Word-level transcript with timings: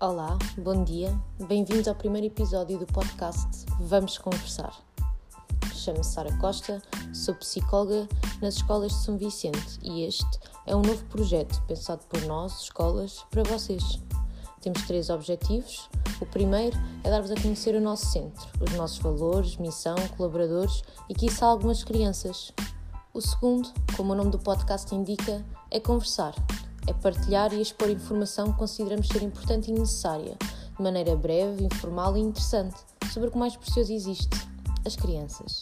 Olá, 0.00 0.38
bom 0.56 0.84
dia, 0.84 1.12
bem-vindos 1.48 1.88
ao 1.88 1.94
primeiro 1.96 2.28
episódio 2.28 2.78
do 2.78 2.86
podcast 2.86 3.66
Vamos 3.80 4.16
Conversar. 4.16 4.72
Chamo-me 5.74 6.04
Sara 6.04 6.32
Costa, 6.38 6.80
sou 7.12 7.34
psicóloga 7.34 8.08
nas 8.40 8.54
escolas 8.54 8.92
de 8.92 8.98
São 8.98 9.18
Vicente 9.18 9.80
e 9.82 10.04
este 10.04 10.38
é 10.66 10.76
um 10.76 10.82
novo 10.82 11.04
projeto 11.06 11.60
pensado 11.66 12.06
por 12.08 12.22
nós, 12.26 12.62
escolas, 12.62 13.24
para 13.28 13.42
vocês. 13.42 14.00
Temos 14.60 14.82
três 14.82 15.10
objetivos. 15.10 15.90
O 16.20 16.26
primeiro 16.26 16.78
é 17.02 17.10
dar-vos 17.10 17.32
a 17.32 17.40
conhecer 17.42 17.74
o 17.74 17.80
nosso 17.80 18.06
centro, 18.06 18.48
os 18.60 18.72
nossos 18.74 18.98
valores, 18.98 19.56
missão, 19.56 19.96
colaboradores 20.16 20.80
e, 21.08 21.14
quiçá, 21.14 21.46
algumas 21.46 21.82
crianças. 21.82 22.52
O 23.12 23.20
segundo, 23.20 23.68
como 23.96 24.12
o 24.12 24.16
nome 24.16 24.30
do 24.30 24.38
podcast 24.38 24.94
indica, 24.94 25.44
é 25.72 25.80
conversar 25.80 26.36
é 26.88 26.92
partilhar 26.94 27.52
e 27.52 27.60
expor 27.60 27.90
informação 27.90 28.50
que 28.50 28.58
consideramos 28.58 29.08
ser 29.08 29.22
importante 29.22 29.70
e 29.70 29.74
necessária, 29.74 30.36
de 30.74 30.82
maneira 30.82 31.14
breve, 31.14 31.64
informal 31.64 32.16
e 32.16 32.20
interessante, 32.20 32.76
sobre 33.12 33.28
o 33.28 33.32
que 33.32 33.36
mais 33.36 33.54
precioso 33.54 33.92
existe: 33.92 34.30
as 34.86 34.96
crianças. 34.96 35.60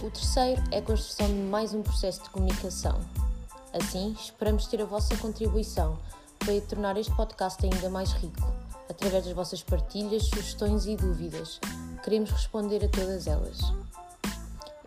O 0.00 0.10
terceiro 0.10 0.62
é 0.70 0.78
a 0.78 0.82
construção 0.82 1.26
de 1.26 1.34
mais 1.34 1.74
um 1.74 1.82
processo 1.82 2.22
de 2.22 2.30
comunicação. 2.30 2.98
Assim, 3.74 4.16
esperamos 4.18 4.66
ter 4.66 4.80
a 4.80 4.86
vossa 4.86 5.16
contribuição 5.18 5.98
para 6.38 6.58
tornar 6.62 6.96
este 6.96 7.14
podcast 7.14 7.62
ainda 7.62 7.90
mais 7.90 8.12
rico, 8.12 8.52
através 8.88 9.24
das 9.24 9.34
vossas 9.34 9.62
partilhas, 9.62 10.24
sugestões 10.24 10.86
e 10.86 10.96
dúvidas. 10.96 11.60
Queremos 12.02 12.30
responder 12.30 12.84
a 12.84 12.88
todas 12.88 13.26
elas. 13.26 13.58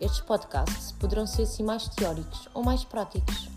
Estes 0.02 0.22
podcasts 0.22 0.92
poderão 0.94 1.28
ser 1.28 1.44
assim 1.44 1.64
mais 1.64 1.88
teóricos 1.90 2.48
ou 2.54 2.64
mais 2.64 2.84
práticos 2.84 3.50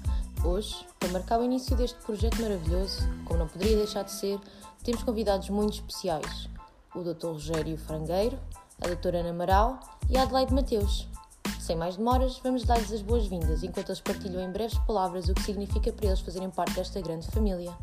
Hoje, 0.42 0.86
para 0.98 1.10
marcar 1.10 1.38
o 1.38 1.44
início 1.44 1.76
deste 1.76 1.98
projeto 2.00 2.40
maravilhoso, 2.40 3.02
como 3.26 3.40
não 3.40 3.46
poderia 3.46 3.76
deixar 3.76 4.04
de 4.04 4.12
ser, 4.12 4.40
temos 4.82 5.02
convidados 5.02 5.50
muito 5.50 5.74
especiais: 5.74 6.48
o 6.94 7.02
Dr. 7.02 7.26
Rogério 7.26 7.76
Frangueiro, 7.76 8.38
a 8.80 8.88
Dra. 8.88 9.20
Ana 9.20 9.30
Amaral 9.30 9.78
e 10.08 10.16
a 10.16 10.22
Adelaide 10.22 10.54
Mateus. 10.54 11.06
Sem 11.60 11.76
mais 11.76 11.96
demoras, 11.96 12.38
vamos 12.42 12.64
dar-lhes 12.64 12.90
as 12.90 13.02
boas-vindas 13.02 13.62
enquanto 13.62 13.90
eles 13.90 14.00
partilham 14.00 14.42
em 14.42 14.50
breves 14.50 14.78
palavras 14.86 15.28
o 15.28 15.34
que 15.34 15.42
significa 15.42 15.92
para 15.92 16.06
eles 16.06 16.20
fazerem 16.20 16.50
parte 16.50 16.72
desta 16.72 17.02
grande 17.02 17.26
família. 17.26 17.76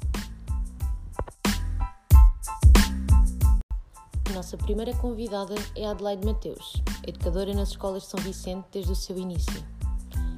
Nossa 4.34 4.58
primeira 4.58 4.96
convidada 4.96 5.54
é 5.76 5.86
a 5.86 5.92
Adelaide 5.92 6.26
Mateus, 6.26 6.82
educadora 7.06 7.54
nas 7.54 7.70
escolas 7.70 8.04
de 8.04 8.10
São 8.10 8.20
Vicente 8.20 8.66
desde 8.72 8.92
o 8.92 8.96
seu 8.96 9.18
início. 9.18 9.77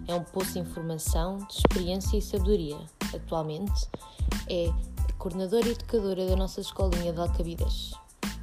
É 0.09 0.15
um 0.15 0.23
poço 0.23 0.53
de 0.53 0.59
informação, 0.59 1.37
de 1.37 1.53
experiência 1.53 2.17
e 2.17 2.21
sabedoria. 2.23 2.77
Atualmente 3.13 3.87
é 4.49 4.73
coordenadora 5.19 5.67
e 5.67 5.71
educadora 5.73 6.25
da 6.25 6.35
nossa 6.35 6.61
escolinha 6.61 7.13
de 7.13 7.19
Alcabidas. 7.19 7.93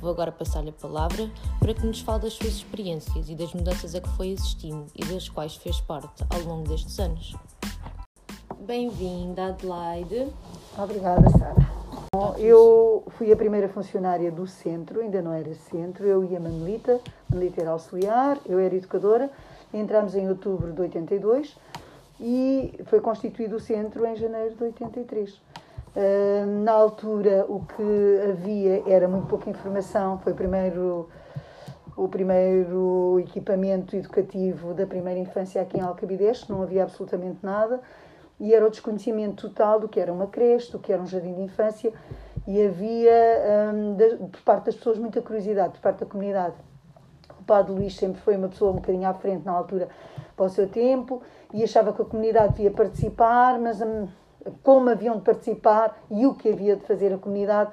Vou 0.00 0.12
agora 0.12 0.30
passar-lhe 0.30 0.70
a 0.70 0.72
palavra 0.72 1.28
para 1.58 1.74
que 1.74 1.84
nos 1.84 2.00
fale 2.02 2.22
das 2.22 2.34
suas 2.34 2.52
experiências 2.52 3.28
e 3.28 3.34
das 3.34 3.52
mudanças 3.52 3.96
a 3.96 4.00
que 4.00 4.08
foi 4.10 4.34
assistindo 4.34 4.86
e 4.94 5.04
das 5.06 5.28
quais 5.28 5.56
fez 5.56 5.80
parte 5.80 6.24
ao 6.30 6.40
longo 6.42 6.68
destes 6.68 7.00
anos. 7.00 7.34
Bem-vinda, 8.60 9.46
Adelaide. 9.46 10.28
Obrigada, 10.78 11.28
Sara. 11.30 11.66
Eu 12.38 13.02
fui 13.18 13.32
a 13.32 13.36
primeira 13.36 13.68
funcionária 13.68 14.30
do 14.30 14.46
centro, 14.46 15.00
ainda 15.00 15.20
não 15.20 15.32
era 15.32 15.52
centro, 15.56 16.06
eu 16.06 16.22
e 16.22 16.36
a 16.36 16.38
Manelita. 16.38 17.00
Manelita 17.28 17.62
era 17.62 17.70
auxiliar, 17.72 18.38
eu 18.46 18.60
era 18.60 18.76
educadora 18.76 19.28
Entramos 19.72 20.14
em 20.14 20.28
outubro 20.28 20.72
de 20.72 20.80
82 20.80 21.56
e 22.20 22.78
foi 22.86 23.00
constituído 23.00 23.56
o 23.56 23.60
centro 23.60 24.06
em 24.06 24.16
janeiro 24.16 24.54
de 24.54 24.64
83. 24.64 25.34
Uh, 25.34 25.40
ah, 25.96 26.46
na 26.46 26.72
altura, 26.72 27.46
o 27.48 27.60
que 27.60 28.30
havia 28.30 28.82
era 28.86 29.08
muito 29.08 29.26
pouca 29.26 29.50
informação. 29.50 30.18
Foi 30.18 30.34
primeiro, 30.34 31.08
o 31.96 32.08
primeiro 32.08 33.18
equipamento 33.20 33.96
educativo 33.96 34.74
da 34.74 34.86
primeira 34.86 35.20
infância 35.20 35.60
aqui 35.60 35.78
em 35.78 35.82
Alcabidez, 35.82 36.46
não 36.48 36.62
havia 36.62 36.82
absolutamente 36.82 37.38
nada. 37.42 37.80
E 38.38 38.54
era 38.54 38.66
o 38.66 38.70
desconhecimento 38.70 39.48
total 39.48 39.80
do 39.80 39.88
que 39.88 39.98
era 39.98 40.12
uma 40.12 40.26
creche, 40.26 40.70
do 40.70 40.78
que 40.78 40.92
era 40.92 41.00
um 41.00 41.06
jardim 41.06 41.34
de 41.34 41.40
infância. 41.40 41.92
E 42.46 42.62
havia, 42.64 43.72
de, 43.96 44.16
por 44.28 44.40
parte 44.42 44.66
das 44.66 44.76
pessoas, 44.76 44.98
muita 44.98 45.22
curiosidade, 45.22 45.72
por 45.72 45.80
parte 45.80 46.00
da 46.00 46.06
comunidade 46.06 46.54
Padre 47.46 47.72
Luís 47.72 47.96
sempre 47.96 48.20
foi 48.20 48.36
uma 48.36 48.48
pessoa 48.48 48.72
um 48.72 48.76
bocadinho 48.76 49.08
à 49.08 49.14
frente 49.14 49.44
na 49.44 49.52
altura 49.52 49.88
para 50.36 50.46
o 50.46 50.48
seu 50.48 50.68
tempo 50.68 51.22
e 51.54 51.62
achava 51.62 51.92
que 51.92 52.02
a 52.02 52.04
comunidade 52.04 52.54
devia 52.54 52.70
participar, 52.70 53.58
mas 53.58 53.80
hum, 53.80 54.08
como 54.62 54.90
haviam 54.90 55.16
de 55.16 55.22
participar 55.22 55.96
e 56.10 56.26
o 56.26 56.34
que 56.34 56.48
havia 56.48 56.76
de 56.76 56.84
fazer 56.84 57.12
a 57.12 57.18
comunidade 57.18 57.70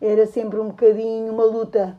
era 0.00 0.26
sempre 0.26 0.60
um 0.60 0.68
bocadinho 0.68 1.32
uma 1.32 1.44
luta, 1.44 1.96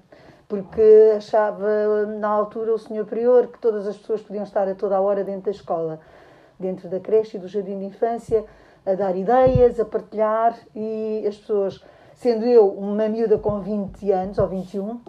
porque 0.47 1.13
achava 1.15 2.05
na 2.05 2.27
altura 2.27 2.73
o 2.73 2.79
senhor 2.79 3.05
prior 3.05 3.47
que 3.47 3.59
todas 3.59 3.87
as 3.87 3.97
pessoas 3.97 4.21
podiam 4.21 4.43
estar 4.43 4.67
a 4.67 4.75
toda 4.75 4.95
a 4.95 5.01
hora 5.01 5.23
dentro 5.23 5.45
da 5.45 5.51
escola, 5.51 5.99
dentro 6.59 6.87
da 6.87 6.99
creche 6.99 7.37
e 7.37 7.39
do 7.39 7.47
jardim 7.47 7.79
de 7.79 7.85
infância, 7.85 8.45
a 8.85 8.93
dar 8.93 9.15
ideias, 9.15 9.79
a 9.79 9.85
partilhar 9.85 10.55
e 10.75 11.25
as 11.27 11.35
pessoas, 11.37 11.83
sendo 12.13 12.45
eu 12.45 12.69
uma 12.69 13.09
miúda 13.09 13.39
com 13.39 13.59
20 13.59 14.11
anos 14.11 14.37
ou 14.37 14.47
21, 14.47 15.01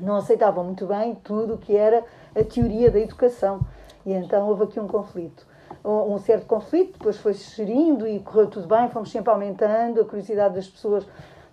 não 0.00 0.16
aceitavam 0.16 0.64
muito 0.64 0.86
bem 0.86 1.14
tudo 1.14 1.54
o 1.54 1.58
que 1.58 1.76
era 1.76 2.04
a 2.34 2.44
teoria 2.44 2.90
da 2.90 2.98
educação. 2.98 3.60
E 4.04 4.12
então 4.12 4.48
houve 4.48 4.64
aqui 4.64 4.78
um 4.78 4.86
conflito. 4.86 5.46
Um 5.84 6.18
certo 6.18 6.46
conflito, 6.46 6.98
depois 6.98 7.16
foi-se 7.16 7.56
gerindo 7.56 8.06
e 8.06 8.18
correu 8.20 8.48
tudo 8.48 8.66
bem, 8.66 8.88
fomos 8.88 9.10
sempre 9.10 9.30
aumentando, 9.30 10.00
a 10.00 10.04
curiosidade 10.04 10.54
das 10.54 10.66
pessoas 10.66 11.06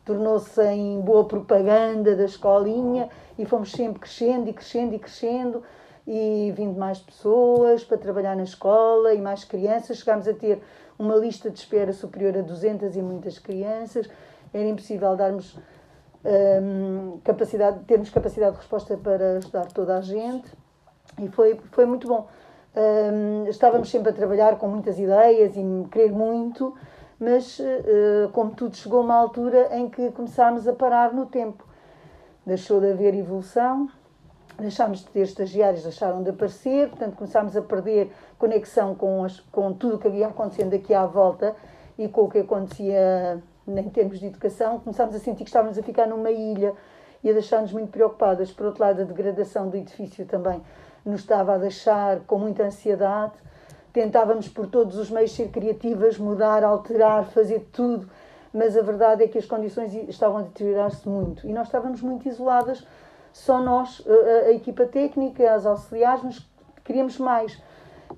tornou-se 0.03 0.61
em 0.63 0.99
boa 1.01 1.25
propaganda 1.25 2.15
da 2.15 2.25
escolinha 2.25 3.09
e 3.37 3.45
fomos 3.45 3.71
sempre 3.71 3.99
crescendo 3.99 4.49
e 4.49 4.53
crescendo 4.53 4.95
e 4.95 4.99
crescendo 4.99 5.63
e 6.05 6.51
vindo 6.55 6.77
mais 6.77 6.99
pessoas 6.99 7.83
para 7.83 7.97
trabalhar 7.97 8.35
na 8.35 8.43
escola 8.43 9.13
e 9.13 9.21
mais 9.21 9.43
crianças. 9.43 9.97
Chegámos 9.97 10.27
a 10.27 10.33
ter 10.33 10.61
uma 10.97 11.15
lista 11.15 11.49
de 11.49 11.59
espera 11.59 11.93
superior 11.93 12.37
a 12.37 12.41
200 12.41 12.95
e 12.95 13.01
muitas 13.01 13.39
crianças. 13.39 14.09
Era 14.53 14.67
impossível 14.67 15.15
darmos 15.15 15.57
um, 16.25 17.19
capacidade, 17.23 17.79
termos 17.85 18.09
capacidade 18.09 18.53
de 18.53 18.57
resposta 18.57 18.97
para 18.97 19.37
ajudar 19.37 19.65
toda 19.67 19.97
a 19.97 20.01
gente 20.01 20.49
e 21.19 21.27
foi, 21.29 21.59
foi 21.71 21.85
muito 21.85 22.07
bom. 22.07 22.27
Um, 22.75 23.47
estávamos 23.47 23.89
sempre 23.89 24.09
a 24.09 24.13
trabalhar 24.13 24.57
com 24.57 24.67
muitas 24.67 24.97
ideias 24.97 25.55
e 25.55 25.87
querer 25.91 26.11
muito, 26.11 26.73
mas 27.19 27.59
uh, 27.59 28.29
como 28.31 28.51
tudo 28.51 28.75
chegou 28.75 29.01
uma 29.01 29.15
altura 29.15 29.75
em 29.77 29.89
que 29.89 30.11
começámos 30.11 30.67
a 30.67 30.73
parar 30.73 31.13
no 31.13 31.25
tempo. 31.25 31.65
Deixou 32.45 32.79
de 32.79 32.91
haver 32.91 33.13
evolução, 33.13 33.89
deixámos 34.57 34.99
de 34.99 35.07
ter 35.07 35.21
estagiários, 35.21 35.83
deixaram 35.83 36.23
de 36.23 36.31
aparecer, 36.31 36.89
portanto 36.89 37.15
começámos 37.15 37.55
a 37.55 37.61
perder 37.61 38.11
conexão 38.37 38.95
com, 38.95 39.23
as, 39.23 39.39
com 39.39 39.71
tudo 39.73 39.95
o 39.95 39.99
que 39.99 40.07
havia 40.07 40.27
acontecendo 40.27 40.73
aqui 40.73 40.93
à 40.93 41.05
volta 41.05 41.55
e 41.97 42.07
com 42.07 42.23
o 42.23 42.29
que 42.29 42.39
acontecia 42.39 43.41
em 43.67 43.89
termos 43.89 44.19
de 44.19 44.27
educação, 44.27 44.79
começámos 44.79 45.15
a 45.15 45.19
sentir 45.19 45.43
que 45.43 45.49
estávamos 45.49 45.77
a 45.77 45.83
ficar 45.83 46.07
numa 46.07 46.31
ilha 46.31 46.73
e 47.23 47.29
a 47.29 47.33
deixar-nos 47.33 47.71
muito 47.71 47.89
preocupadas. 47.89 48.51
Por 48.51 48.65
outro 48.65 48.83
lado, 48.83 49.01
a 49.01 49.05
degradação 49.05 49.69
do 49.69 49.77
edifício 49.77 50.25
também 50.25 50.61
nos 51.05 51.21
estava 51.21 51.53
a 51.53 51.57
deixar 51.57 52.19
com 52.21 52.37
muita 52.37 52.63
ansiedade. 52.63 53.33
Tentávamos 53.91 54.47
por 54.47 54.67
todos 54.67 54.97
os 54.97 55.09
meios 55.09 55.31
ser 55.31 55.49
criativas, 55.49 56.17
mudar, 56.17 56.63
alterar, 56.63 57.25
fazer 57.25 57.67
tudo, 57.71 58.09
mas 58.53 58.75
a 58.77 58.81
verdade 58.81 59.23
é 59.23 59.27
que 59.27 59.37
as 59.37 59.45
condições 59.45 59.93
estavam 60.09 60.37
a 60.37 60.41
deteriorar-se 60.41 61.07
muito 61.07 61.47
e 61.47 61.53
nós 61.53 61.67
estávamos 61.67 62.01
muito 62.01 62.27
isoladas, 62.27 62.85
só 63.31 63.59
nós, 63.59 64.03
a, 64.07 64.47
a 64.47 64.51
equipa 64.51 64.85
técnica, 64.85 65.53
as 65.53 65.65
auxiliares, 65.65 66.23
mas 66.23 66.49
queríamos 66.83 67.17
mais 67.17 67.61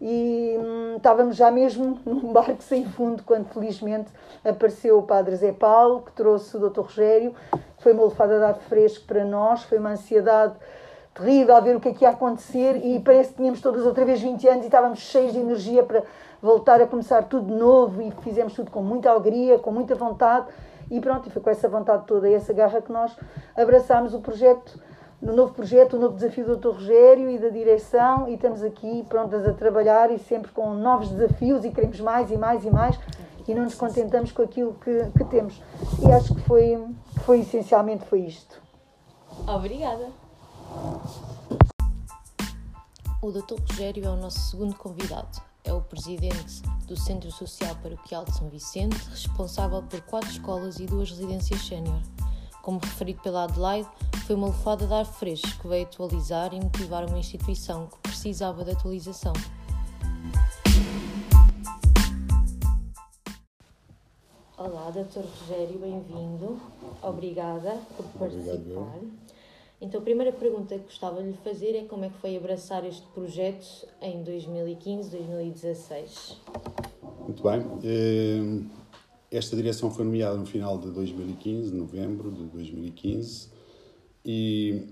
e 0.01 0.57
hum, 0.59 0.95
estávamos 0.97 1.35
já 1.35 1.51
mesmo 1.51 1.99
num 2.05 2.31
barco 2.31 2.61
sem 2.61 2.85
fundo 2.85 3.23
quando 3.23 3.47
felizmente 3.47 4.09
apareceu 4.43 4.99
o 4.99 5.03
Padre 5.03 5.35
Zé 5.35 5.51
Paulo, 5.51 6.01
que 6.01 6.11
trouxe 6.11 6.55
o 6.57 6.69
Dr. 6.69 6.81
Rogério. 6.81 7.33
Foi 7.79 7.93
uma 7.93 8.05
lefada 8.05 8.37
de 8.37 8.43
ar 8.43 8.55
fresco 8.55 9.05
para 9.05 9.23
nós, 9.23 9.63
foi 9.63 9.77
uma 9.77 9.91
ansiedade 9.91 10.55
terrível 11.13 11.55
a 11.55 11.59
ver 11.59 11.75
o 11.75 11.79
que 11.79 11.89
é 11.89 11.93
que 11.93 12.03
ia 12.03 12.09
acontecer 12.09 12.75
e 12.85 12.99
parece 12.99 13.29
que 13.29 13.35
tínhamos 13.37 13.61
todas 13.61 13.85
outra 13.85 14.03
vez 14.03 14.21
20 14.21 14.47
anos 14.47 14.63
e 14.63 14.65
estávamos 14.67 14.99
cheios 14.99 15.31
de 15.31 15.39
energia 15.39 15.81
para 15.81 16.03
voltar 16.41 16.81
a 16.81 16.87
começar 16.87 17.23
tudo 17.23 17.47
de 17.47 17.53
novo 17.53 18.01
e 18.01 18.11
fizemos 18.21 18.53
tudo 18.53 18.69
com 18.69 18.81
muita 18.81 19.09
alegria, 19.09 19.57
com 19.57 19.71
muita 19.71 19.95
vontade 19.95 20.47
e 20.91 20.99
pronto, 20.99 21.27
e 21.27 21.31
foi 21.31 21.41
com 21.41 21.49
essa 21.49 21.67
vontade 21.67 22.05
toda 22.05 22.29
e 22.29 22.33
essa 22.33 22.53
garra 22.53 22.81
que 22.81 22.91
nós 22.91 23.15
abraçámos 23.55 24.13
o 24.13 24.19
projeto 24.19 24.77
no 25.25 25.35
novo 25.35 25.53
projeto, 25.55 25.97
o 25.97 25.99
novo 25.99 26.15
desafio 26.15 26.45
do 26.45 26.55
Dr. 26.57 26.75
Rogério 26.75 27.31
e 27.31 27.39
da 27.39 27.49
direção 27.49 28.29
e 28.29 28.35
estamos 28.35 28.61
aqui 28.61 29.03
prontas 29.09 29.43
a 29.47 29.53
trabalhar 29.53 30.11
e 30.11 30.19
sempre 30.19 30.51
com 30.51 30.75
novos 30.75 31.09
desafios 31.09 31.65
e 31.65 31.71
queremos 31.71 31.99
mais 31.99 32.29
e 32.29 32.37
mais 32.37 32.63
e 32.63 32.69
mais 32.69 32.99
e 33.47 33.55
não 33.55 33.63
nos 33.63 33.73
contentamos 33.73 34.31
com 34.31 34.43
aquilo 34.43 34.75
que, 34.75 35.11
que 35.17 35.25
temos. 35.25 35.59
E 35.99 36.11
acho 36.11 36.35
que 36.35 36.41
foi, 36.41 36.79
foi 37.23 37.39
essencialmente 37.39 38.05
foi 38.05 38.19
isto. 38.21 38.61
Obrigada. 39.47 40.09
O 43.19 43.31
Dr. 43.31 43.59
Rogério 43.67 44.05
é 44.05 44.09
o 44.09 44.15
nosso 44.15 44.51
segundo 44.51 44.75
convidado. 44.75 45.41
É 45.63 45.73
o 45.73 45.81
presidente 45.81 46.61
do 46.85 46.95
Centro 46.95 47.31
Social 47.31 47.75
Paroquial 47.81 48.25
de 48.25 48.37
São 48.37 48.47
Vicente, 48.49 48.97
responsável 49.09 49.81
por 49.81 49.99
quatro 50.01 50.29
escolas 50.29 50.79
e 50.79 50.85
duas 50.85 51.09
residências 51.09 51.65
sénior 51.65 51.99
como 52.65 52.79
referido 52.79 53.21
pela 53.21 53.43
Adelaide, 53.43 53.87
foi 54.25 54.35
uma 54.35 54.47
lufada 54.47 54.87
de 54.87 54.93
ar 54.93 55.05
fresco 55.05 55.47
que 55.61 55.67
veio 55.67 55.85
atualizar 55.85 56.51
e 56.51 56.59
motivar 56.59 57.07
uma 57.07 57.19
instituição 57.19 57.85
que 57.85 57.99
precisava 57.99 58.65
de 58.65 58.71
atualização. 58.71 59.33
Olá, 64.57 64.89
Dr. 64.89 65.19
Rogério, 65.41 65.77
bem-vindo. 65.77 66.59
Obrigada 67.03 67.77
por 67.95 68.05
participar. 68.17 68.55
Obrigado. 68.55 69.11
Então, 69.79 70.01
a 70.01 70.03
primeira 70.03 70.31
pergunta 70.31 70.75
que 70.75 70.85
gostava 70.85 71.21
de 71.21 71.29
lhe 71.29 71.37
fazer 71.43 71.75
é 71.75 71.83
como 71.83 72.05
é 72.05 72.09
que 72.09 72.17
foi 72.17 72.35
abraçar 72.35 72.83
este 72.83 73.05
projeto 73.09 73.87
em 74.01 74.23
2015, 74.23 75.11
2016? 75.11 76.41
Muito 77.27 77.43
bem. 77.43 77.63
Eh, 77.83 78.84
esta 79.31 79.55
direção 79.55 79.91
foi 79.91 80.05
nomeada 80.05 80.37
no 80.37 80.45
final 80.45 80.77
de 80.77 80.91
2015, 80.91 81.73
novembro 81.73 82.31
de 82.31 82.43
2015, 82.45 83.49
e 84.25 84.87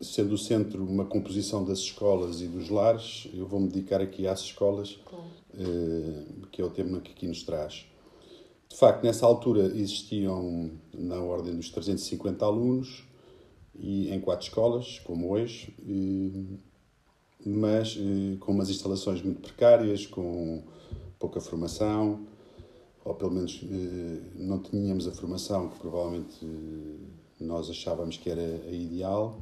sendo 0.00 0.34
o 0.34 0.38
centro 0.38 0.84
uma 0.84 1.04
composição 1.04 1.64
das 1.64 1.78
escolas 1.78 2.40
e 2.40 2.46
dos 2.46 2.68
lares, 2.68 3.28
eu 3.34 3.46
vou-me 3.46 3.68
dedicar 3.68 4.00
aqui 4.00 4.26
às 4.26 4.40
escolas. 4.40 4.98
Eh, 5.54 6.22
que 6.52 6.62
é 6.62 6.64
o 6.64 6.70
tema 6.70 7.00
que 7.00 7.10
aqui 7.10 7.26
nos 7.26 7.42
traz. 7.42 7.86
De 8.68 8.76
facto, 8.76 9.02
nessa 9.02 9.26
altura 9.26 9.64
existiam 9.74 10.70
na 10.92 11.20
ordem 11.20 11.56
dos 11.56 11.70
350 11.70 12.44
alunos 12.44 13.04
e 13.74 14.08
em 14.10 14.20
quatro 14.20 14.46
escolas, 14.46 15.00
como 15.00 15.32
hoje, 15.32 15.74
mas 17.44 17.98
eh, 17.98 18.36
com 18.38 18.52
umas 18.52 18.70
instalações 18.70 19.20
muito 19.22 19.40
precárias, 19.40 20.06
com 20.06 20.62
pouca 21.18 21.40
formação, 21.40 22.26
ou 23.08 23.14
pelo 23.14 23.30
menos 23.30 23.60
eh, 23.64 24.20
não 24.36 24.58
tínhamos 24.60 25.08
a 25.08 25.12
formação 25.12 25.68
que 25.70 25.78
provavelmente 25.78 26.44
eh, 26.44 26.96
nós 27.40 27.70
achávamos 27.70 28.18
que 28.18 28.28
era 28.28 28.42
a 28.42 28.70
ideal. 28.70 29.40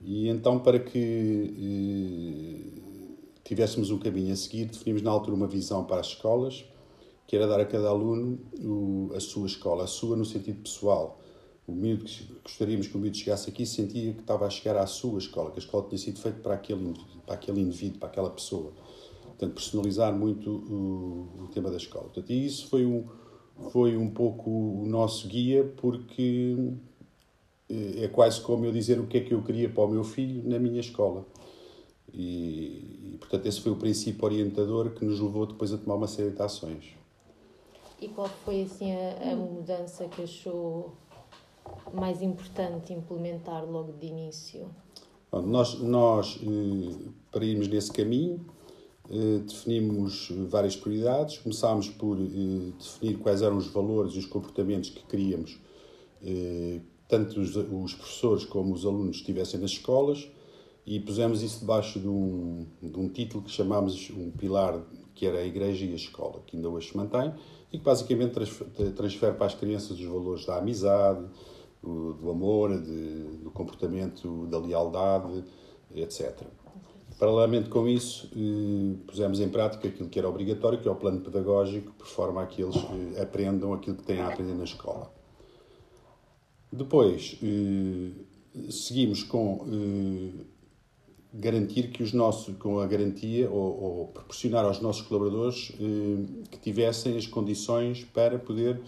E 0.00 0.28
então, 0.28 0.60
para 0.60 0.78
que 0.78 2.72
tivéssemos 3.42 3.90
um 3.90 3.98
caminho 3.98 4.32
a 4.32 4.36
seguir, 4.36 4.66
definimos 4.66 5.02
na 5.02 5.10
altura 5.10 5.34
uma 5.34 5.46
visão 5.46 5.84
para 5.84 6.00
as 6.00 6.08
escolas, 6.08 6.64
que 7.26 7.34
era 7.34 7.46
dar 7.46 7.60
a 7.60 7.64
cada 7.64 7.88
aluno 7.88 8.38
a 9.14 9.20
sua 9.20 9.46
escola, 9.46 9.84
a 9.84 9.86
sua 9.86 10.16
no 10.16 10.24
sentido 10.24 10.62
pessoal 10.62 11.18
o 11.68 11.72
miúdo 11.72 12.06
que 12.06 12.26
gostaríamos 12.42 12.86
que 12.86 12.96
o 12.96 12.98
miúdo 12.98 13.16
chegasse 13.16 13.50
aqui 13.50 13.66
sentia 13.66 14.14
que 14.14 14.20
estava 14.20 14.46
a 14.46 14.50
chegar 14.50 14.78
à 14.78 14.86
sua 14.86 15.18
escola, 15.18 15.50
que 15.50 15.58
a 15.58 15.62
escola 15.62 15.86
tinha 15.86 15.98
sido 15.98 16.18
feita 16.18 16.40
para 16.40 16.54
aquele, 16.54 16.94
para 17.26 17.34
aquele 17.34 17.60
indivíduo, 17.60 17.98
para 17.98 18.08
aquela 18.08 18.30
pessoa. 18.30 18.72
Portanto, 19.38 19.54
personalizar 19.54 20.12
muito 20.12 20.50
o, 20.50 21.44
o 21.44 21.48
tema 21.54 21.70
da 21.70 21.76
escola. 21.76 22.06
Portanto, 22.06 22.30
e 22.30 22.44
isso 22.44 22.66
foi 22.66 22.84
um, 22.84 23.06
foi 23.70 23.96
um 23.96 24.10
pouco 24.10 24.50
o 24.50 24.84
nosso 24.84 25.28
guia, 25.28 25.72
porque 25.76 26.56
eh, 27.68 28.04
é 28.04 28.08
quase 28.08 28.40
como 28.40 28.64
eu 28.64 28.72
dizer 28.72 28.98
o 28.98 29.06
que 29.06 29.18
é 29.18 29.20
que 29.20 29.32
eu 29.32 29.40
queria 29.40 29.68
para 29.68 29.84
o 29.84 29.88
meu 29.88 30.02
filho 30.02 30.42
na 30.48 30.58
minha 30.58 30.80
escola. 30.80 31.24
E, 32.12 33.12
e 33.12 33.16
portanto, 33.20 33.46
esse 33.46 33.60
foi 33.60 33.70
o 33.70 33.76
princípio 33.76 34.24
orientador 34.24 34.90
que 34.90 35.04
nos 35.04 35.20
levou 35.20 35.46
depois 35.46 35.72
a 35.72 35.78
tomar 35.78 35.94
uma 35.94 36.08
série 36.08 36.30
de 36.30 36.42
ações. 36.42 36.96
E 38.00 38.08
qual 38.08 38.28
foi 38.28 38.62
assim 38.62 38.92
a, 38.92 39.32
a 39.32 39.36
mudança 39.36 40.08
que 40.08 40.22
achou 40.22 40.94
mais 41.94 42.22
importante 42.22 42.92
implementar 42.92 43.64
logo 43.64 43.92
de 43.92 44.06
início? 44.08 44.68
Nós, 45.30 45.78
nós 45.78 46.40
eh, 46.42 47.08
para 47.30 47.44
irmos 47.44 47.68
nesse 47.68 47.92
caminho, 47.92 48.44
definimos 49.46 50.30
várias 50.48 50.76
prioridades. 50.76 51.38
Começámos 51.38 51.88
por 51.88 52.18
eh, 52.18 52.72
definir 52.78 53.18
quais 53.18 53.42
eram 53.42 53.56
os 53.56 53.66
valores 53.68 54.14
e 54.14 54.18
os 54.18 54.26
comportamentos 54.26 54.90
que 54.90 55.02
queríamos, 55.04 55.58
tanto 57.06 57.40
os, 57.40 57.54
os 57.56 57.94
professores 57.94 58.44
como 58.44 58.74
os 58.74 58.84
alunos 58.84 59.16
estivessem 59.16 59.60
nas 59.60 59.70
escolas, 59.70 60.28
e 60.84 60.98
pusemos 60.98 61.42
isso 61.42 61.60
debaixo 61.60 62.00
de 62.00 62.08
um, 62.08 62.66
de 62.82 62.98
um 62.98 63.08
título 63.08 63.44
que 63.44 63.50
chamámos 63.50 64.10
um 64.10 64.30
pilar, 64.30 64.80
que 65.14 65.26
era 65.26 65.38
a 65.38 65.44
Igreja 65.44 65.84
e 65.84 65.92
a 65.92 65.96
Escola, 65.96 66.42
que 66.46 66.56
ainda 66.56 66.68
hoje 66.68 66.90
se 66.90 66.96
mantém, 66.96 67.32
e 67.72 67.78
que 67.78 67.84
basicamente 67.84 68.32
transfere 68.96 69.36
para 69.36 69.46
as 69.46 69.54
crianças 69.54 69.98
os 69.98 70.06
valores 70.06 70.44
da 70.46 70.56
amizade, 70.58 71.24
do 71.82 72.30
amor, 72.30 72.80
de, 72.80 73.38
do 73.42 73.50
comportamento, 73.50 74.46
da 74.46 74.58
lealdade, 74.58 75.44
etc. 75.94 76.42
Paralelamente 77.18 77.68
com 77.68 77.88
isso, 77.88 78.30
eh, 78.32 78.96
pusemos 79.04 79.40
em 79.40 79.48
prática 79.48 79.88
aquilo 79.88 80.08
que 80.08 80.18
era 80.20 80.28
obrigatório, 80.28 80.78
que 80.80 80.86
é 80.86 80.90
o 80.90 80.94
plano 80.94 81.20
pedagógico, 81.20 81.92
por 81.94 82.06
forma 82.06 82.40
a 82.40 82.46
que 82.46 82.62
eles 82.62 82.76
eh, 82.76 83.20
aprendam 83.20 83.72
aquilo 83.72 83.96
que 83.96 84.04
têm 84.04 84.20
a 84.20 84.28
aprender 84.28 84.54
na 84.54 84.62
escola. 84.62 85.12
Depois, 86.70 87.36
eh, 87.42 88.10
seguimos 88.70 89.24
com 89.24 89.66
garantir 91.34 91.90
que 91.90 92.02
os 92.02 92.12
nossos, 92.12 92.56
com 92.56 92.78
a 92.78 92.86
garantia 92.86 93.50
ou, 93.50 93.82
ou 93.82 94.06
proporcionar 94.08 94.64
aos 94.64 94.80
nossos 94.80 95.02
colaboradores 95.02 95.72
que 96.50 96.58
tivessem 96.58 97.16
as 97.16 97.26
condições 97.26 98.02
para 98.02 98.38
poder 98.38 98.80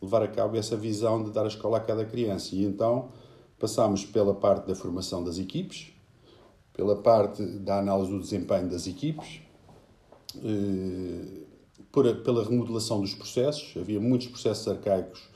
levar 0.00 0.22
a 0.22 0.28
cabo 0.28 0.56
essa 0.56 0.76
visão 0.76 1.22
de 1.22 1.30
dar 1.30 1.44
a 1.44 1.48
escola 1.48 1.76
a 1.76 1.80
cada 1.80 2.04
criança. 2.04 2.54
E 2.54 2.64
então 2.64 3.10
passámos 3.58 4.04
pela 4.04 4.34
parte 4.34 4.66
da 4.66 4.74
formação 4.74 5.22
das 5.22 5.38
equipes, 5.38 5.91
pela 6.72 6.96
parte 6.96 7.44
da 7.44 7.78
análise 7.78 8.10
do 8.10 8.20
desempenho 8.20 8.68
das 8.68 8.86
equipes, 8.86 9.40
eh, 10.42 11.42
pela 12.24 12.44
remodelação 12.44 13.00
dos 13.00 13.14
processos. 13.14 13.74
Havia 13.76 14.00
muitos 14.00 14.28
processos 14.28 14.66
arcaicos 14.66 15.28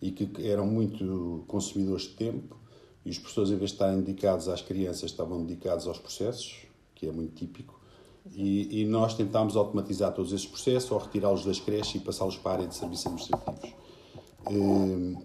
e 0.00 0.10
que 0.10 0.48
eram 0.48 0.66
muito 0.66 1.44
consumidores 1.46 2.04
de 2.04 2.14
tempo, 2.14 2.56
e 3.04 3.10
os 3.10 3.18
professores, 3.18 3.50
em 3.50 3.56
vez 3.56 3.70
de 3.70 3.74
estarem 3.76 4.00
dedicados 4.00 4.48
às 4.48 4.62
crianças, 4.62 5.04
estavam 5.04 5.44
dedicados 5.44 5.86
aos 5.86 5.98
processos, 5.98 6.66
que 6.94 7.06
é 7.06 7.12
muito 7.12 7.34
típico. 7.34 7.80
E, 8.32 8.82
e 8.82 8.84
nós 8.84 9.14
tentámos 9.14 9.56
automatizar 9.56 10.12
todos 10.12 10.32
esses 10.32 10.46
processos 10.46 10.90
ou 10.92 10.98
retirá-los 10.98 11.44
das 11.44 11.58
creches 11.58 11.96
e 11.96 11.98
passá-los 11.98 12.36
para 12.36 12.52
a 12.52 12.54
área 12.54 12.68
de 12.68 12.74
serviços 12.74 13.06
administrativos. 13.06 13.74
Ehm, 14.48 15.16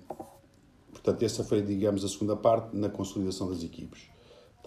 portanto, 0.91 1.23
essa 1.23 1.43
foi, 1.43 1.61
digamos, 1.61 2.03
a 2.03 2.07
segunda 2.07 2.35
parte 2.35 2.75
na 2.75 2.89
consolidação 2.89 3.49
das 3.49 3.63
equipes. 3.63 4.16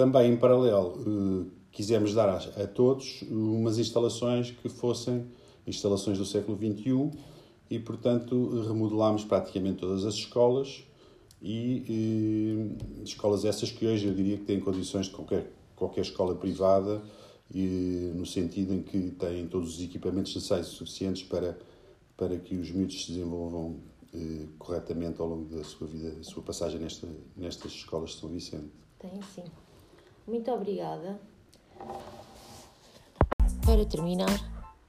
Também, 0.01 0.33
em 0.33 0.37
paralelo, 0.39 0.99
eh, 0.99 1.51
quisemos 1.71 2.15
dar 2.15 2.31
a, 2.31 2.67
todos 2.67 3.21
umas 3.31 3.77
instalações 3.77 4.51
que 4.51 4.67
fossem 4.67 5.27
instalações 5.67 6.17
do 6.17 6.25
século 6.25 6.57
XXI 6.57 7.11
e, 7.69 7.79
portanto, 7.79 8.63
remodelámos 8.67 9.25
praticamente 9.25 9.81
todas 9.81 10.07
as 10.07 10.15
escolas 10.15 10.85
e, 11.43 11.85
e 11.87 12.77
eh, 12.99 13.03
escolas 13.05 13.45
essas 13.45 13.71
que 13.71 13.87
hoje 13.87 14.07
eu 14.07 14.15
diria 14.15 14.39
que 14.39 14.45
têm 14.45 14.59
condições 14.59 15.05
de 15.05 15.13
qualquer, 15.13 15.53
qualquer 15.77 16.01
escola 16.01 16.35
privada 16.35 17.03
e, 17.55 18.11
no 18.15 18.25
sentido 18.25 18.73
em 18.73 18.81
que 18.81 19.11
têm 19.11 19.47
todos 19.49 19.75
os 19.75 19.85
equipamentos 19.85 20.35
necessários 20.35 20.69
suficientes 20.69 21.25
para, 21.25 21.59
para 22.17 22.39
que 22.39 22.55
os 22.55 22.71
miúdos 22.71 23.05
se 23.05 23.13
desenvolvam 23.13 23.77
eh, 24.15 24.47
corretamente 24.59 25.21
ao 25.21 25.29
longo 25.29 25.55
da 25.55 25.63
sua 25.63 25.87
vida, 25.87 26.13
da 26.13 26.25
sua 26.25 26.43
passagem 26.43 26.81
nesta, 26.81 27.07
nestas 27.37 27.73
escolas 27.73 28.13
de 28.13 28.17
São 28.17 28.31
Vicente. 28.31 28.71
Tem 28.99 29.21
sim. 29.35 29.45
Muito 30.27 30.51
obrigada. 30.51 31.21
Para 33.65 33.85
terminar, 33.85 34.29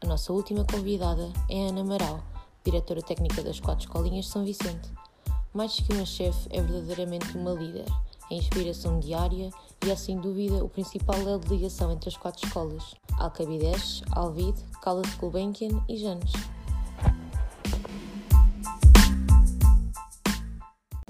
a 0.01 0.07
nossa 0.07 0.33
última 0.33 0.65
convidada 0.65 1.31
é 1.50 1.67
Ana 1.67 1.81
Amaral, 1.81 2.23
diretora 2.63 3.01
técnica 3.01 3.43
das 3.43 3.59
quatro 3.59 3.85
escolinhas 3.85 4.25
de 4.25 4.31
São 4.31 4.43
Vicente. 4.43 4.89
Mais 5.53 5.79
que 5.79 5.93
uma 5.93 6.05
chefe, 6.05 6.47
é 6.50 6.61
verdadeiramente 6.61 7.38
uma 7.38 7.51
líder, 7.51 7.85
a 8.29 8.33
inspiração 8.33 9.00
diária 9.00 9.51
e 9.85 9.91
é 9.91 9.95
sem 9.95 10.19
dúvida 10.19 10.63
o 10.63 10.69
principal 10.69 11.15
elo 11.17 11.39
de 11.39 11.50
ligação 11.50 11.91
entre 11.91 12.09
as 12.09 12.17
quatro 12.17 12.45
escolas: 12.45 12.95
Alcabidez, 13.17 14.01
Alvide, 14.11 14.63
Caldas 14.81 15.13
Gulbenkian 15.15 15.83
e 15.89 15.97
Janes. 15.97 16.31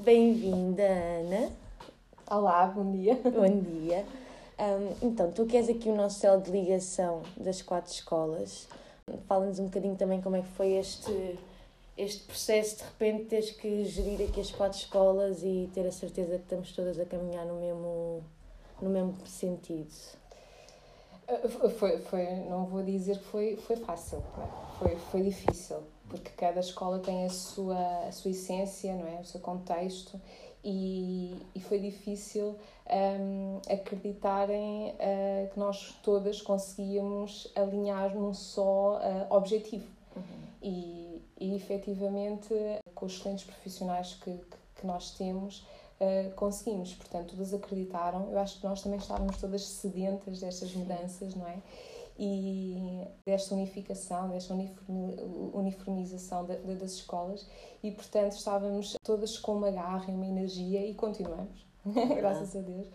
Bem-vinda, 0.03 0.83
Ana. 0.83 1.51
Olá, 2.31 2.65
bom 2.67 2.89
dia. 2.93 3.15
Bom 3.29 3.59
dia. 3.59 4.05
Um, 4.57 5.09
então, 5.09 5.29
tu 5.33 5.45
queres 5.45 5.67
aqui 5.67 5.89
o 5.89 5.95
nosso 5.97 6.17
céu 6.17 6.39
de 6.39 6.49
ligação 6.49 7.23
das 7.35 7.61
quatro 7.61 7.91
escolas. 7.91 8.69
Fala-nos 9.27 9.59
um 9.59 9.65
bocadinho 9.65 9.97
também 9.97 10.21
como 10.21 10.37
é 10.37 10.41
que 10.41 10.47
foi 10.47 10.75
este, 10.75 11.37
este 11.97 12.23
processo 12.23 12.77
de 12.77 12.83
repente 12.83 13.25
teres 13.25 13.51
que 13.51 13.83
gerir 13.83 14.29
aqui 14.29 14.39
as 14.39 14.49
quatro 14.49 14.79
escolas 14.79 15.43
e 15.43 15.69
ter 15.73 15.85
a 15.85 15.91
certeza 15.91 16.37
que 16.37 16.43
estamos 16.43 16.71
todas 16.71 16.97
a 17.01 17.05
caminhar 17.05 17.45
no 17.45 17.55
mesmo, 17.55 18.23
no 18.81 18.89
mesmo 18.89 19.13
sentido. 19.25 19.91
Uh, 21.27 21.69
foi, 21.71 21.97
foi, 21.97 22.27
não 22.49 22.63
vou 22.65 22.81
dizer 22.81 23.17
que 23.17 23.25
foi, 23.25 23.57
foi 23.57 23.75
fácil, 23.75 24.23
foi, 24.79 24.95
foi 24.95 25.21
difícil 25.21 25.83
porque 26.11 26.29
cada 26.35 26.59
escola 26.59 26.99
tem 26.99 27.25
a 27.25 27.29
sua, 27.29 28.07
a 28.07 28.11
sua 28.11 28.31
essência, 28.31 28.93
não 28.93 29.07
é? 29.07 29.21
o 29.21 29.25
seu 29.25 29.39
contexto, 29.39 30.19
e, 30.63 31.35
e 31.55 31.59
foi 31.59 31.79
difícil 31.79 32.55
um, 32.89 33.59
acreditarem 33.71 34.89
uh, 34.89 35.49
que 35.51 35.59
nós 35.59 35.95
todas 36.03 36.41
conseguíamos 36.41 37.51
alinhar 37.55 38.15
num 38.15 38.33
só 38.33 38.99
uh, 38.99 39.33
objetivo. 39.35 39.87
Uhum. 40.15 40.23
E, 40.61 41.21
e 41.39 41.55
efetivamente, 41.55 42.53
com 42.93 43.05
os 43.05 43.13
excelentes 43.13 43.45
profissionais 43.45 44.13
que, 44.13 44.31
que, 44.31 44.57
que 44.75 44.85
nós 44.85 45.11
temos, 45.11 45.65
uh, 45.99 46.31
conseguimos. 46.35 46.93
Portanto, 46.93 47.31
todas 47.31 47.53
acreditaram. 47.53 48.29
Eu 48.31 48.39
acho 48.39 48.59
que 48.59 48.65
nós 48.65 48.81
também 48.81 48.99
estávamos 48.99 49.37
todas 49.37 49.63
sedentas 49.63 50.39
destas 50.39 50.73
mudanças, 50.73 51.33
não 51.35 51.47
é? 51.47 51.57
E 52.23 53.07
desta 53.25 53.55
unificação, 53.55 54.29
desta 54.29 54.53
uniformização 55.53 56.45
das 56.45 56.91
escolas, 56.91 57.47
e 57.81 57.89
portanto 57.89 58.33
estávamos 58.33 58.95
todas 59.01 59.39
com 59.39 59.55
uma 59.55 59.71
garra 59.71 60.05
e 60.07 60.13
uma 60.13 60.27
energia, 60.27 60.85
e 60.85 60.93
continuamos, 60.93 61.65
graças 62.15 62.55
a 62.55 62.59
Deus. 62.59 62.87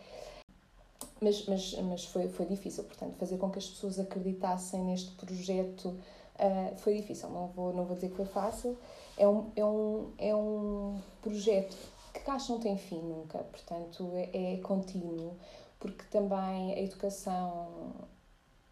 Mas, 1.21 1.45
mas, 1.47 1.75
mas 1.83 2.05
foi, 2.05 2.29
foi 2.29 2.47
difícil, 2.47 2.85
portanto, 2.85 3.17
fazer 3.19 3.37
com 3.37 3.51
que 3.51 3.59
as 3.59 3.67
pessoas 3.67 3.99
acreditassem 3.99 4.85
neste 4.85 5.11
projeto 5.17 5.89
uh, 5.89 6.77
foi 6.77 6.95
difícil. 6.95 7.29
Não 7.31 7.49
vou, 7.49 7.73
não 7.73 7.85
vou 7.85 7.97
dizer 7.97 8.11
que 8.11 8.17
foi 8.17 8.27
fácil. 8.27 8.79
É 9.19 9.27
um, 9.27 9.51
é 9.57 9.65
um, 9.65 10.13
é 10.19 10.37
um 10.37 11.01
projeto 11.21 11.77
que 12.15 12.21
cá 12.21 12.39
não 12.49 12.61
tem 12.61 12.77
fim 12.79 13.03
nunca, 13.03 13.39
portanto, 13.39 14.09
é, 14.15 14.55
é 14.55 14.57
contínuo, 14.59 15.35
porque 15.81 16.05
também 16.11 16.75
a 16.75 16.81
educação 16.81 17.93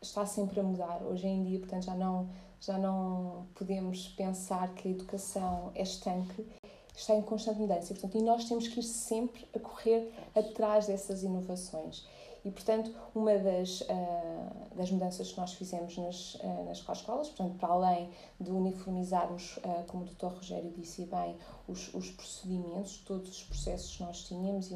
está 0.05 0.27
sempre 0.27 0.61
a 0.61 0.63
mudar. 0.63 1.03
Hoje 1.03 1.27
em 1.27 1.45
dia, 1.45 1.59
portanto, 1.59 1.85
já 1.85 1.95
não, 1.95 2.29
já 2.61 2.79
não 2.79 3.47
podemos 3.55 4.09
pensar 4.09 4.73
que 4.75 4.89
a 4.89 4.91
educação 4.91 5.73
é 5.75 5.83
estanque, 5.83 6.47
está 6.95 7.15
em 7.15 7.23
constante 7.23 7.59
mudança. 7.59 7.93
E, 7.93 7.97
portanto, 7.97 8.19
e 8.19 8.23
nós 8.23 8.45
temos 8.45 8.69
que 8.69 8.81
ir 8.81 8.85
sempre 8.85 9.47
a 9.55 9.59
correr 9.59 10.13
atrás 10.35 10.87
dessas 10.87 11.23
inovações. 11.23 12.07
E, 12.45 12.51
portanto, 12.51 12.95
uma 13.15 13.39
das, 13.39 13.81
uh, 13.81 14.77
das 14.77 14.91
mudanças 14.91 15.33
que 15.33 15.41
nós 15.41 15.55
fizemos 15.55 15.97
nas, 15.97 16.35
uh, 16.35 16.65
nas 16.67 16.77
escolas, 16.79 17.29
portanto, 17.29 17.57
para 17.59 17.71
além 17.71 18.11
de 18.39 18.51
uniformizarmos, 18.51 19.57
uh, 19.57 19.83
como 19.87 20.05
o 20.05 20.07
Dr. 20.07 20.27
Rogério 20.27 20.71
disse 20.73 21.07
bem, 21.07 21.37
os, 21.67 21.93
os 21.95 22.11
procedimentos, 22.11 22.99
todos 22.99 23.31
os 23.31 23.43
processos 23.45 23.97
que 23.97 24.03
nós 24.03 24.25
tínhamos 24.25 24.71
e 24.71 24.75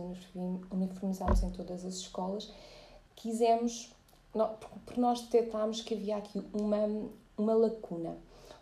uniformizámos 0.70 1.42
em 1.42 1.50
todas 1.50 1.84
as 1.84 1.96
escolas, 1.96 2.50
quisemos, 3.14 3.94
porque 4.46 5.00
nós 5.00 5.20
detectámos 5.22 5.82
que 5.82 5.94
havia 5.94 6.16
aqui 6.16 6.42
uma, 6.52 7.10
uma 7.36 7.54
lacuna. 7.54 8.16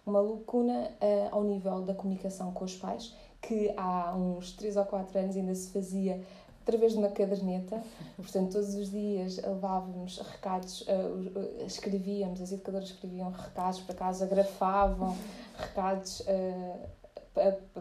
Uma 0.04 0.20
lacuna 0.20 0.92
ao 1.32 1.42
nível 1.42 1.82
da 1.82 1.92
comunicação 1.92 2.52
com 2.52 2.64
os 2.64 2.76
pais, 2.76 3.12
que 3.42 3.72
há 3.76 4.14
uns 4.14 4.52
3 4.52 4.76
ou 4.76 4.84
4 4.84 5.18
anos 5.18 5.36
ainda 5.36 5.54
se 5.54 5.70
fazia 5.70 6.22
através 6.66 6.92
de 6.92 6.98
uma 6.98 7.08
caderneta. 7.08 7.80
Portanto, 8.16 8.52
todos 8.52 8.74
os 8.74 8.90
dias 8.90 9.36
levávamos 9.36 10.18
recados, 10.18 10.82
uh, 10.82 11.64
escrevíamos, 11.64 12.40
as 12.42 12.50
educadoras 12.50 12.90
escreviam 12.90 13.30
recados 13.30 13.80
para 13.80 13.94
casa, 13.94 14.26
grafavam 14.26 15.16
recados 15.56 16.20
uh, 16.20 16.96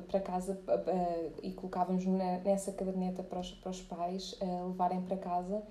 para 0.07 0.19
casa 0.19 0.53
uh, 0.53 1.33
e 1.41 1.51
colocávamos 1.53 2.05
nessa 2.05 2.71
caderneta 2.71 3.23
para 3.23 3.39
os, 3.39 3.51
para 3.51 3.71
os 3.71 3.81
pais 3.81 4.37
levarem 4.67 5.01
para 5.01 5.17
casa. 5.17 5.63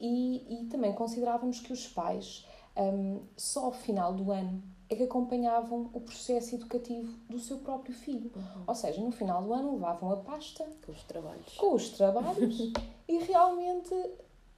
E, 0.00 0.62
e, 0.62 0.66
também 0.66 0.92
considerávamos 0.92 1.60
que 1.60 1.72
os 1.72 1.86
pais, 1.88 2.46
um, 2.76 3.20
só 3.36 3.66
ao 3.66 3.72
final 3.72 4.12
do 4.12 4.30
ano, 4.30 4.62
é 4.88 4.96
que 4.96 5.02
acompanhavam 5.02 5.90
o 5.92 6.00
processo 6.00 6.54
educativo 6.54 7.12
do 7.28 7.38
seu 7.38 7.58
próprio 7.58 7.94
filho. 7.94 8.30
Uhum. 8.34 8.62
Ou 8.66 8.74
seja, 8.74 9.00
no 9.00 9.10
final 9.10 9.42
do 9.42 9.52
ano 9.52 9.72
levavam 9.72 10.12
a 10.12 10.16
pasta 10.16 10.64
com 10.84 10.92
os 10.92 11.02
trabalhos. 11.02 11.54
Com 11.56 11.74
os 11.74 11.90
trabalhos 11.90 12.72
e 13.08 13.18
realmente. 13.18 13.94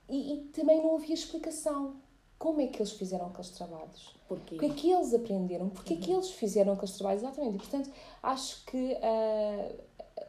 E, 0.09 0.35
e, 0.35 0.41
também 0.49 0.83
não 0.83 0.97
havia 0.97 1.15
explicação. 1.15 1.97
Como 2.39 2.61
é 2.61 2.67
que 2.67 2.79
eles 2.79 2.93
fizeram 2.93 3.27
aqueles 3.27 3.51
trabalhos? 3.51 4.15
Porquê? 4.27 4.55
O 4.55 4.59
que 4.59 4.67
é 4.67 4.71
que 4.71 4.91
eles 4.91 5.13
aprenderam? 5.13 5.69
Porquê 5.69 5.95
uhum. 5.95 6.01
é 6.01 6.03
que 6.03 6.13
eles 6.13 6.31
fizeram 6.31 6.73
aqueles 6.73 6.97
trabalhos? 6.97 7.23
Exatamente. 7.23 7.57
E, 7.57 7.59
portanto, 7.59 7.91
acho 8.23 8.65
que 8.65 8.93
uh, 8.95 9.81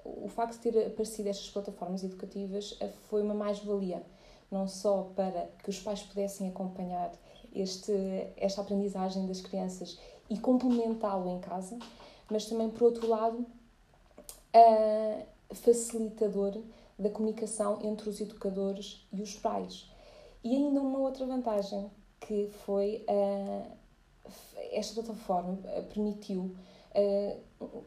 o 0.04 0.28
facto 0.28 0.60
de 0.60 0.72
ter 0.72 0.88
aparecido 0.88 1.30
estas 1.30 1.50
plataformas 1.50 2.04
educativas 2.04 2.74
uh, 2.74 2.90
foi 3.10 3.22
uma 3.22 3.34
mais-valia. 3.34 4.04
Não 4.50 4.68
só 4.68 5.10
para 5.16 5.50
que 5.64 5.70
os 5.70 5.80
pais 5.80 6.02
pudessem 6.04 6.50
acompanhar 6.50 7.12
este, 7.54 7.94
esta 8.36 8.62
aprendizagem 8.62 9.26
das 9.26 9.40
crianças 9.40 9.98
e 10.30 10.38
complementá-lo 10.38 11.30
em 11.30 11.40
casa, 11.40 11.80
mas 12.30 12.46
também, 12.46 12.70
por 12.70 12.84
outro 12.84 13.08
lado, 13.08 13.46
facilitador 15.54 16.62
da 16.98 17.10
comunicação 17.10 17.80
entre 17.84 18.10
os 18.10 18.20
educadores 18.22 19.06
e 19.12 19.22
os 19.22 19.36
pais. 19.36 19.90
E 20.44 20.56
ainda 20.56 20.82
uma 20.82 21.00
outra 21.00 21.26
vantagem 21.26 21.90
que 22.20 22.50
foi 22.66 23.06
uh, 23.10 23.72
esta 24.72 25.02
plataforma 25.02 25.58
permitiu 25.94 26.56
uh, 26.96 27.84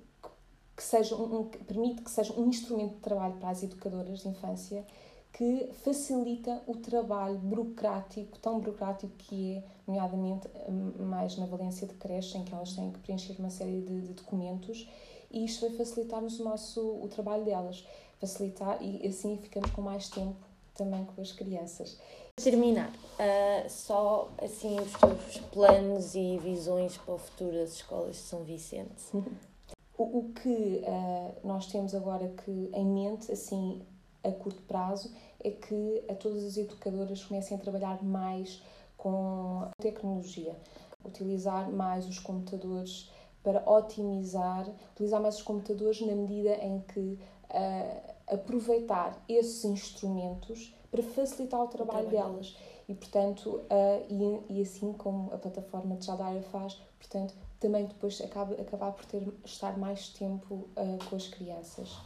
que 0.77 0.83
seja 0.83 1.15
um, 1.15 1.45
permite 1.45 2.03
que 2.03 2.11
seja 2.11 2.33
um 2.39 2.49
instrumento 2.49 2.95
de 2.95 3.01
trabalho 3.01 3.35
para 3.35 3.51
as 3.51 3.63
educadoras 3.63 4.21
de 4.21 4.29
infância 4.29 4.85
que 5.33 5.69
facilita 5.83 6.63
o 6.67 6.77
trabalho 6.77 7.37
burocrático, 7.39 8.39
tão 8.39 8.61
burocrático 8.61 9.13
que 9.19 9.57
é, 9.57 9.65
nomeadamente, 9.87 10.49
hum, 10.69 10.93
mais 11.07 11.37
na 11.37 11.47
valência 11.47 11.89
de 11.89 11.95
creche, 11.95 12.39
em 12.39 12.45
que 12.45 12.55
elas 12.55 12.73
têm 12.73 12.93
que 12.93 13.01
preencher 13.01 13.35
uma 13.39 13.51
série 13.51 13.81
de, 13.81 14.01
de 14.01 14.13
documentos, 14.13 14.89
e 15.33 15.45
isto 15.45 15.67
vai 15.67 15.77
facilitar-nos 15.77 16.39
o 16.39 16.45
nosso 16.45 16.81
o 16.81 17.09
trabalho 17.09 17.45
delas, 17.45 17.85
facilitar 18.21 18.79
e 18.81 19.05
assim 19.07 19.37
ficamos 19.39 19.71
com 19.73 19.83
mais 19.83 20.09
tempo 20.09 20.37
também 20.73 21.05
com 21.05 21.21
as 21.21 21.33
crianças. 21.33 21.99
Terminar, 22.37 22.91
uh, 22.91 23.69
só 23.69 24.31
assim 24.41 24.79
os 24.79 24.93
teus 24.93 25.39
planos 25.53 26.15
e 26.15 26.39
visões 26.39 26.97
para 26.97 27.15
o 27.15 27.19
futuro 27.19 27.53
das 27.53 27.75
escolas 27.75 28.17
de 28.17 28.23
São 28.23 28.45
Vicente. 28.45 29.03
o, 29.97 30.19
o 30.19 30.33
que 30.33 30.83
uh, 30.83 31.47
nós 31.47 31.67
temos 31.67 31.95
agora 31.95 32.29
que 32.45 32.71
em 32.73 32.87
mente, 32.87 33.31
assim, 33.31 33.83
a 34.23 34.31
curto 34.31 34.63
prazo 34.63 35.13
é 35.43 35.51
que 35.51 36.05
a 36.09 36.15
todas 36.15 36.45
as 36.45 36.57
educadoras 36.57 37.23
comecem 37.23 37.57
a 37.57 37.61
trabalhar 37.61 38.03
mais 38.03 38.63
com 38.97 39.69
tecnologia, 39.79 40.57
utilizar 41.05 41.71
mais 41.71 42.09
os 42.09 42.19
computadores 42.19 43.11
para 43.43 43.63
otimizar, 43.71 44.67
utilizar 44.93 45.21
mais 45.21 45.37
os 45.37 45.43
computadores 45.43 46.01
na 46.01 46.15
medida 46.15 46.55
em 46.55 46.81
que 46.81 47.19
uh, 47.51 48.15
aproveitar 48.27 49.23
esses 49.29 49.65
instrumentos 49.67 50.75
para 50.91 51.03
facilitar 51.03 51.61
o 51.61 51.69
trabalho, 51.69 52.07
o 52.07 52.11
trabalho. 52.11 52.33
delas. 52.33 52.57
E, 52.89 52.95
portanto, 52.95 53.61
uh, 53.71 54.41
e, 54.49 54.59
e, 54.59 54.63
assim 54.63 54.93
como 54.93 55.33
a 55.33 55.39
plataforma 55.39 55.97
de 55.97 56.07
Jadaira 56.07 56.43
faz, 56.43 56.81
portanto, 56.99 57.35
também 57.65 57.87
depois 57.87 58.21
acaba, 58.21 58.55
acabar 58.61 58.93
por 58.93 59.07
ter, 59.07 59.27
estar 59.43 59.79
mais 59.79 60.11
tempo 60.11 60.69
uh, 60.77 60.99
com 61.09 61.17
as 61.17 61.29
crianças. 61.29 61.97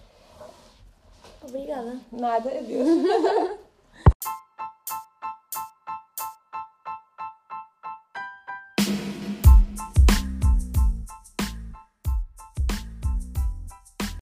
Obrigada. 1.43 1.99
Nada, 2.13 2.49
adeus. 2.49 2.87